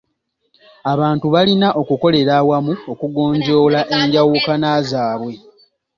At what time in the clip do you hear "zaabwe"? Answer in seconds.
4.89-5.33